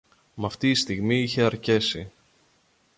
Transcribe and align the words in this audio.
Μ' 0.35 0.45
αυτή 0.45 0.69
η 0.69 0.75
στιγμή 0.75 1.21
είχε 1.21 1.41
αρκέσει. 1.41 2.11